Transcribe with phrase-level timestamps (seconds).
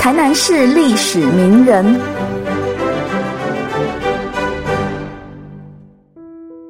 [0.00, 2.00] 台南市历史名人。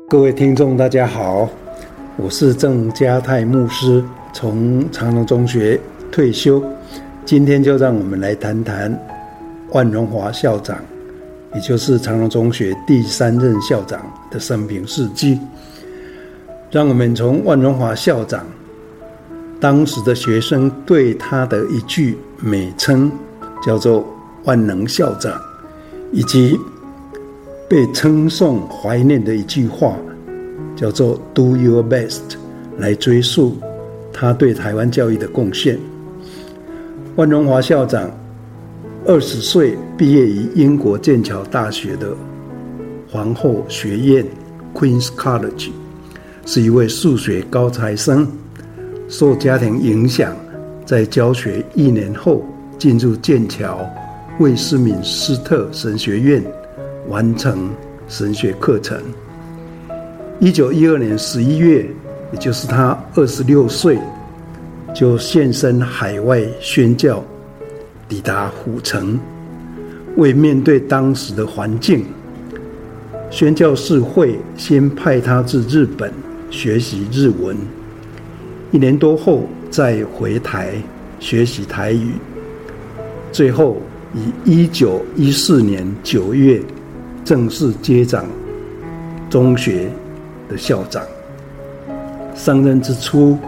[0.08, 1.48] 各位听众，大家好，
[2.16, 5.80] 我是郑家泰牧师，从长隆中学
[6.10, 6.60] 退休，
[7.24, 8.92] 今天就让我们来谈谈
[9.68, 10.76] 万荣华校长，
[11.54, 15.38] 也就是长隆中学第三任校长的生平事迹。
[16.68, 18.44] 让我们从万荣华校长
[19.60, 23.12] 当时的学生对他的一句美称，
[23.64, 24.04] 叫做
[24.44, 25.40] “万能校长”，
[26.10, 26.58] 以及。
[27.68, 29.96] 被称颂怀念的一句话，
[30.74, 32.18] 叫做 “Do your best”，
[32.78, 33.56] 来追溯
[34.12, 35.78] 他对台湾教育的贡献。
[37.14, 38.10] 万荣华校长
[39.06, 42.12] 二十岁毕业于英国剑桥大学的
[43.08, 44.26] 皇后学院
[44.74, 45.70] （Queen's College），
[46.44, 48.26] 是一位数学高材生。
[49.10, 50.34] 受家庭影响，
[50.86, 52.44] 在教学一年后，
[52.78, 53.84] 进入剑桥
[54.38, 56.42] 魏斯敏斯特神学院。
[57.08, 57.70] 完成
[58.06, 58.96] 神学课程。
[60.38, 61.84] 一九一二年十一月，
[62.30, 63.98] 也就是他二十六岁，
[64.94, 67.24] 就现身海外宣教，
[68.06, 69.18] 抵达虎城。
[70.16, 72.04] 为面对当时的环境，
[73.28, 76.12] 宣教士会先派他至日本
[76.48, 77.56] 学习日文。
[78.70, 80.74] 一年多后，再回台
[81.18, 82.12] 学习台语。
[83.32, 83.76] 最后，
[84.14, 86.60] 以一九一四年九月。
[87.22, 88.24] 正式接掌
[89.28, 89.88] 中学
[90.48, 91.00] 的校长。
[92.34, 93.38] 上任之初，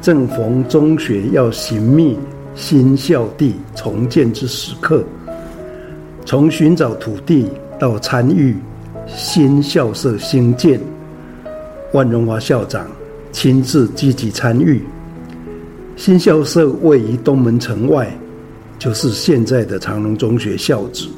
[0.00, 2.16] 正逢中学要寻觅
[2.54, 5.04] 新校地重建之时刻，
[6.24, 8.56] 从寻找土地到参与
[9.06, 10.80] 新校舍兴建，
[11.92, 12.86] 万荣华校长
[13.32, 14.82] 亲自积极参与。
[15.96, 18.08] 新校舍位于东门城外，
[18.78, 21.08] 就是现在的长隆中学校址。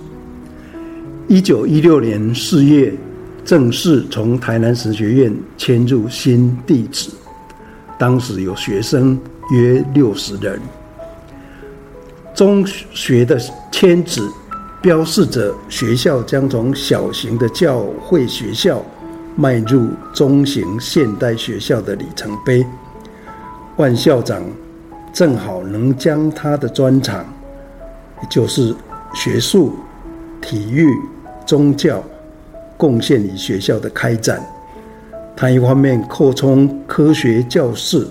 [1.28, 2.92] 一九一六年四月，
[3.44, 7.10] 正式从台南神学院迁入新地址。
[7.98, 9.18] 当时有学生
[9.52, 10.58] 约六十人。
[12.34, 13.38] 中学的
[13.70, 14.22] 迁址，
[14.80, 18.82] 标示着学校将从小型的教会学校
[19.36, 22.66] 迈入中型现代学校的里程碑。
[23.76, 24.42] 万校长
[25.12, 27.24] 正好能将他的专长，
[28.22, 28.74] 也就是
[29.14, 29.74] 学术、
[30.40, 30.88] 体育。
[31.46, 32.00] 宗教
[32.76, 34.40] 贡献于学校的开展。
[35.34, 38.06] 他一方面扩充科学教室，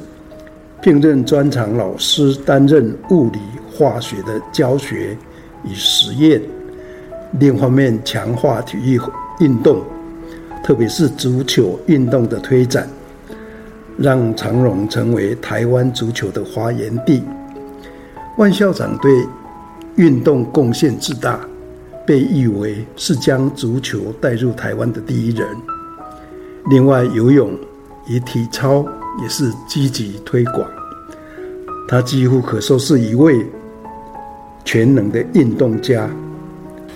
[0.81, 3.40] 并任专长老师，担任物理、
[3.72, 5.18] 化学的教学
[5.63, 6.41] 与实验；
[7.40, 9.00] 另一方面强化体育
[9.40, 9.81] 运动，
[10.69, 12.88] 特别是足球运动的推展，
[13.97, 17.24] 让长荣成为台湾足球的发源地。
[18.38, 19.12] 万校长对
[19.96, 21.40] 运动贡献之大。
[22.06, 25.47] 被誉为是将足球带入台湾的第一人。
[26.69, 27.51] 另外，游泳
[28.07, 28.86] 与体操
[29.22, 30.68] 也是积极推广。
[31.88, 33.44] 他几乎可说是一位
[34.66, 36.07] 全能的运动家。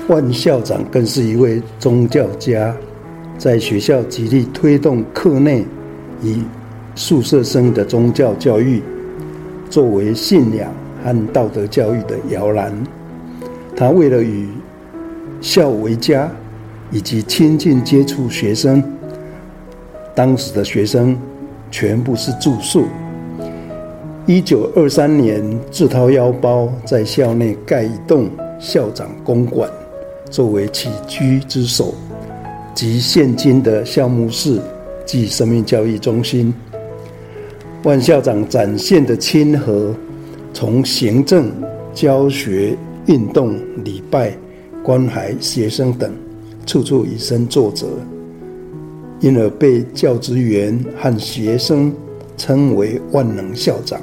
[0.07, 2.75] 万校长更是一位宗教家，
[3.37, 5.65] 在学校极力推动课内
[6.21, 6.37] 与
[6.95, 8.81] 宿舍生的宗教教育，
[9.69, 10.71] 作为信仰
[11.03, 12.71] 和道德教育的摇篮。
[13.75, 14.47] 他为了与
[15.41, 16.31] 校为家，
[16.91, 18.81] 以及亲近接触学生。
[20.15, 21.17] 当时的学生
[21.71, 22.85] 全部是住宿。
[24.25, 28.29] 一九二三年，自掏腰包在校内盖一栋
[28.59, 29.69] 校长公馆，
[30.29, 31.93] 作为起居之所，
[32.73, 34.59] 及现今的校务室
[35.05, 36.53] 及生命教育中心。
[37.83, 39.95] 万校长展现的亲和，
[40.53, 41.51] 从行政、
[41.93, 44.35] 教学、运动、礼拜。
[44.83, 46.11] 关怀学生等，
[46.65, 47.87] 处处以身作则，
[49.21, 51.89] 因而被教职员和学生
[52.35, 54.01] 称为“万能校长”，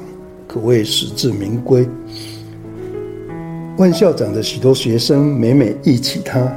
[0.49, 1.87] 可谓实至名归。
[3.77, 6.51] 万校长的许多学生每每忆起他，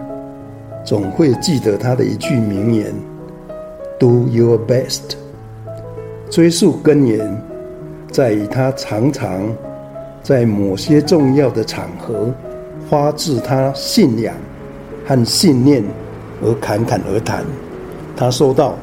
[0.85, 2.95] 总会记得他的一句名言
[3.99, 5.17] ：“Do your best。”
[6.31, 7.43] 追溯根源，
[8.11, 9.55] 在于他常常
[10.23, 12.33] 在某些重要的场合。
[12.91, 14.35] 发自他信仰
[15.07, 15.83] 和信念
[16.43, 17.43] 而侃侃而谈。
[18.15, 18.77] 他说道：“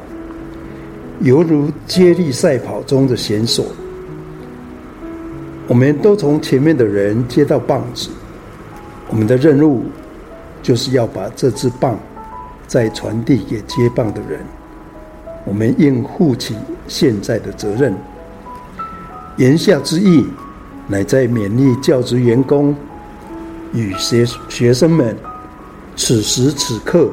[1.22, 3.64] 犹如接力赛跑中的选手，
[5.68, 8.10] 我们都从前面的人接到棒子，
[9.08, 9.84] 我们的任务
[10.62, 11.98] 就是要把这支棒
[12.66, 14.40] 再传递给接棒的人。
[15.44, 16.56] 我们应负起
[16.86, 17.94] 现在的责任。”
[19.38, 20.26] 言下之意，
[20.86, 22.74] 乃在勉励教职员工。
[23.72, 25.16] 与学学生们，
[25.96, 27.08] 此时此刻，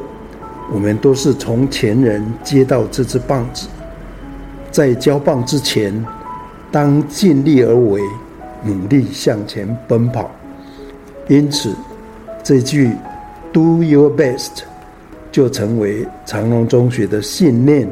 [0.70, 3.70] 我们都是从前人接到这支棒子，
[4.70, 6.06] 在交棒之前，
[6.70, 8.02] 当尽力而为，
[8.62, 10.30] 努力向前奔跑。
[11.30, 11.74] 因此，
[12.44, 12.92] 这句
[13.52, 14.64] “Do your best”
[15.32, 17.90] 就成为长隆中学的信念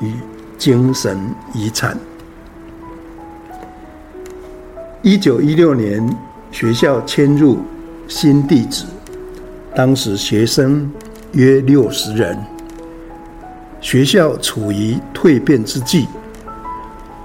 [0.00, 0.12] 与
[0.56, 1.18] 精神
[1.54, 1.96] 遗产。
[5.02, 6.16] 一九一六年，
[6.50, 7.58] 学校迁入。
[8.10, 8.86] 新地址，
[9.74, 10.90] 当时学生
[11.32, 12.34] 约六十人，
[13.82, 16.08] 学校处于蜕变之际。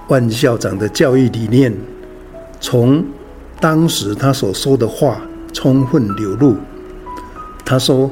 [0.08, 1.74] 万校长的教育理念，
[2.60, 3.02] 从
[3.60, 5.22] 当时他所说的话
[5.54, 6.54] 充分流露。
[7.64, 8.10] 他说：“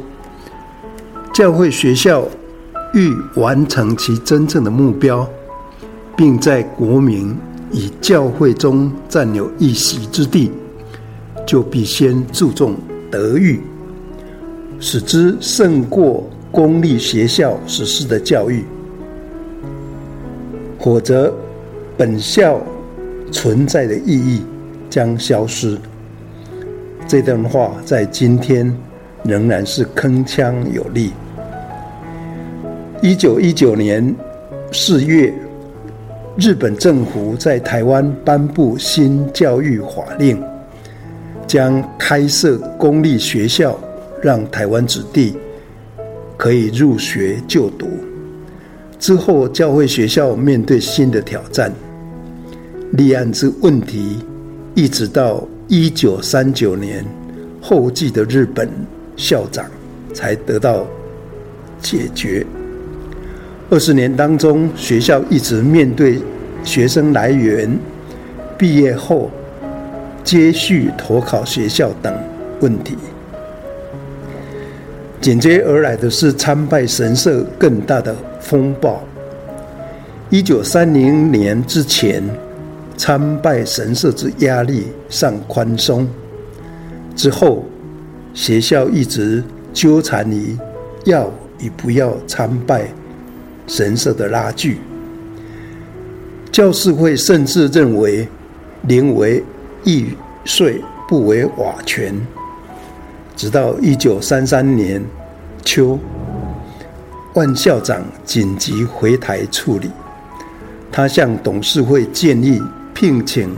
[1.33, 2.27] 教会学校
[2.95, 5.29] 欲完成其真正的目标，
[6.17, 7.37] 并在国民
[7.73, 10.51] 与教会中占有一席之地。”
[11.45, 12.77] 就必先注重
[13.11, 13.61] 德育，
[14.79, 18.65] 使之胜过公立学校实施的教育，
[20.79, 21.35] 否则
[21.97, 22.61] 本校
[23.33, 24.45] 存在的意义
[24.89, 25.77] 将消失。
[27.09, 28.73] 这段话在今天
[29.25, 31.13] 仍然是铿锵有力。
[33.01, 34.15] 一九一九年
[34.73, 35.33] 四月，
[36.37, 40.43] 日本政府在台湾颁布新教育法令。
[41.45, 43.79] 将开设公立学校，
[44.23, 45.37] 让台湾子弟
[46.39, 47.89] 可以入学就读。
[48.99, 51.71] 之后，教会学校面对新的挑战，
[52.93, 54.25] 立案之问题，
[54.75, 57.05] 一直到一九三九年
[57.61, 58.71] 后继的日本
[59.23, 59.65] 校长
[60.13, 60.85] 才得到
[61.81, 62.45] 解决。
[63.71, 66.21] 二十年当中，学校一直面对
[66.65, 67.79] 学生来源、
[68.59, 69.31] 毕业后。
[70.25, 72.17] 接续投考学校等
[72.61, 72.97] 问题，
[75.21, 79.03] 紧接而来的是参拜神社更大的风暴。
[80.31, 82.23] 一九三零年之前，
[82.97, 86.07] 参拜神社之压力尚宽松；
[87.17, 87.65] 之后，
[88.35, 89.43] 学校一直
[89.73, 90.57] 纠缠于
[91.05, 92.89] 要与不要参拜
[93.67, 94.81] 神社的拉锯。
[96.51, 98.29] 教士会甚至认为，
[98.83, 99.43] 宁为。
[99.85, 100.07] 易
[100.45, 102.15] 碎不为瓦全，
[103.35, 105.03] 直到一九三三年
[105.65, 105.99] 秋，
[107.35, 109.91] 万校长紧急回台处理，
[110.93, 112.63] 他向董事会建议
[112.95, 113.51] 聘请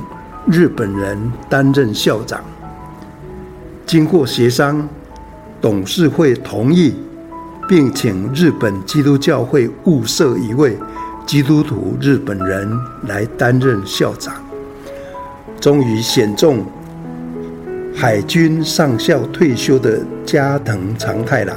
[0.46, 2.42] 日本人担任校长。
[3.94, 4.88] 经过协商，
[5.60, 6.96] 董事会同意，
[7.68, 10.76] 并请日本基督教会物色一位
[11.24, 12.68] 基督徒日本人
[13.06, 14.34] 来担任校长。
[15.60, 16.64] 终于选中
[17.94, 21.56] 海军上校退休的加藤长太郎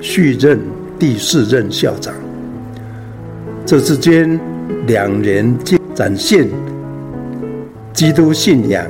[0.00, 0.60] 续任
[1.00, 2.14] 第四任校长。
[3.66, 4.38] 这之间，
[4.86, 5.52] 两人
[5.96, 6.48] 展现
[7.92, 8.86] 基督信仰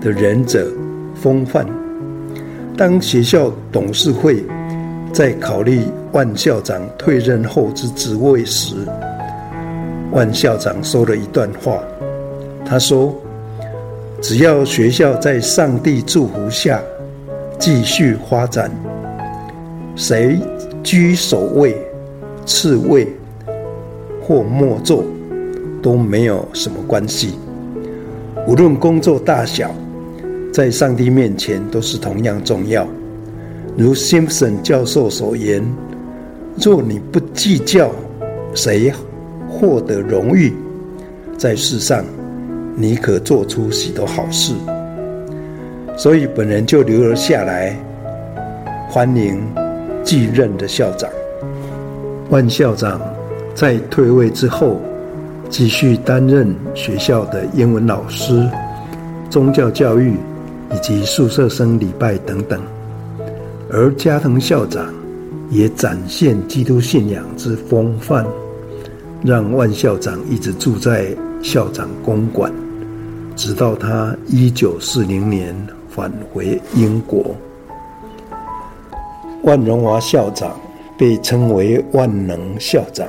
[0.00, 0.68] 的仁者
[1.20, 1.66] 风范。
[2.76, 4.44] 当学校董事会
[5.12, 5.82] 在考虑
[6.12, 8.74] 万校长退任后之职位时，
[10.12, 11.82] 万校长说了一段话，
[12.64, 13.14] 他说。
[14.20, 16.82] 只要学校在上帝祝福下
[17.56, 18.68] 继续发展，
[19.94, 20.40] 谁
[20.82, 21.80] 居首位、
[22.44, 23.06] 次位
[24.20, 25.04] 或末座
[25.80, 27.38] 都没有什么关系。
[28.48, 29.70] 无论工作大小，
[30.52, 32.86] 在上帝面前都是同样重要。
[33.76, 35.64] 如 Simpson 教授所言
[36.60, 37.90] ：“若你不计较
[38.54, 38.92] 谁
[39.48, 40.52] 获得荣誉，
[41.36, 42.04] 在世上。”
[42.80, 44.54] 你可做出许多好事，
[45.96, 47.76] 所以本人就留了下来，
[48.88, 49.42] 欢迎
[50.04, 51.10] 继任的校长。
[52.30, 53.00] 万校长
[53.52, 54.80] 在退位之后，
[55.50, 58.48] 继续担任学校的英文老师、
[59.28, 60.12] 宗教教育
[60.72, 62.60] 以及宿舍生礼拜等等。
[63.70, 64.92] 而加藤校长
[65.50, 68.26] 也展现基督信仰之风范，
[69.22, 72.52] 让万校长一直住在校长公馆。
[73.36, 75.54] 直到他一九四零年
[75.88, 77.36] 返回英国，
[79.44, 80.58] 万荣华校长
[80.98, 83.06] 被称为“万能校长”，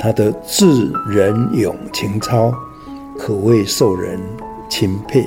[0.00, 2.52] 他的智仁勇情操
[3.16, 4.18] 可谓受人
[4.68, 5.24] 钦佩。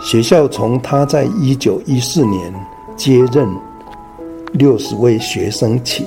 [0.00, 2.54] 学校从他在一九一四年
[2.96, 3.48] 接任
[4.52, 6.06] 六十位学生起，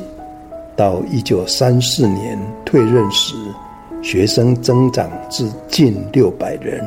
[0.75, 3.36] 到一九三四年退任时。
[4.01, 6.83] 学生增长至近六百人，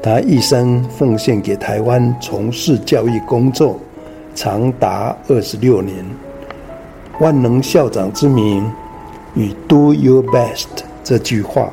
[0.00, 3.76] 他一生奉献给台湾，从事教育工作
[4.32, 6.04] 长达二十六年。
[7.18, 8.64] 万能校长之名
[9.34, 10.66] 与 “Do your best”
[11.02, 11.72] 这句话，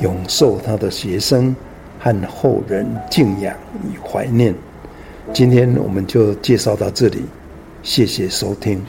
[0.00, 1.56] 永受他的学生
[2.02, 3.54] 和后人敬仰
[3.84, 4.52] 与怀念。
[5.32, 7.22] 今天我们就介绍到这里，
[7.84, 8.82] 谢谢收听。